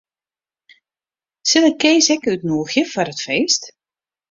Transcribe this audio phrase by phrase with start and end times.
[1.49, 3.63] Sil ik Kees ek útnûgje foar it feest?